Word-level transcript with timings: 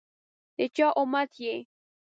دچا 0.57 0.87
اُمتي 0.99 1.41
يی؟ 1.47 1.55